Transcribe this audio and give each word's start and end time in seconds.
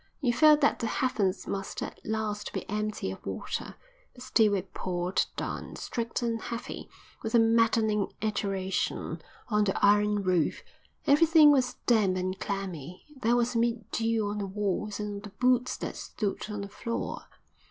You 0.19 0.33
felt 0.33 0.61
that 0.61 0.79
the 0.79 0.87
heavens 0.87 1.45
must 1.45 1.83
at 1.83 2.03
last 2.03 2.53
be 2.53 2.67
empty 2.67 3.11
of 3.11 3.23
water, 3.23 3.75
but 4.15 4.23
still 4.23 4.55
it 4.55 4.73
poured 4.73 5.27
down, 5.37 5.75
straight 5.75 6.23
and 6.23 6.41
heavy, 6.41 6.89
with 7.21 7.35
a 7.35 7.39
maddening 7.39 8.11
iteration, 8.19 9.21
on 9.49 9.65
the 9.65 9.85
iron 9.85 10.23
roof. 10.23 10.63
Everything 11.05 11.51
was 11.51 11.75
damp 11.85 12.17
and 12.17 12.39
clammy. 12.39 13.05
There 13.21 13.35
was 13.35 13.55
mildew 13.55 14.25
on 14.27 14.39
the 14.39 14.47
walls 14.47 14.99
and 14.99 15.17
on 15.17 15.19
the 15.19 15.35
boots 15.39 15.77
that 15.77 15.95
stood 15.95 16.49
on 16.49 16.61
the 16.61 16.67
floor. 16.67 17.25